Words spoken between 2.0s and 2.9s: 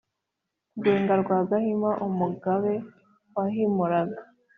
umugabe